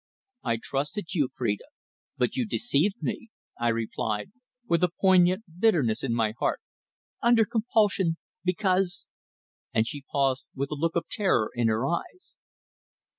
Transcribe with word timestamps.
"I 0.43 0.57
trusted 0.59 1.13
you, 1.13 1.29
Phrida, 1.37 1.65
but 2.17 2.35
you 2.35 2.43
deceived 2.47 3.03
me," 3.03 3.29
I 3.59 3.67
replied, 3.67 4.31
with 4.67 4.83
a 4.83 4.89
poignant 4.99 5.43
bitterness 5.59 6.03
in 6.03 6.15
my 6.15 6.33
heart. 6.39 6.59
"Under 7.21 7.45
compulsion. 7.45 8.17
Because" 8.43 9.09
and 9.75 9.85
she 9.85 10.03
paused 10.11 10.45
with 10.55 10.71
a 10.71 10.73
look 10.73 10.95
of 10.95 11.07
terror 11.07 11.51
in 11.53 11.67
her 11.67 11.85
eyes. 11.85 12.35